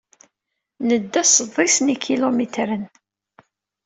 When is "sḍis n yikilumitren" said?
1.25-2.83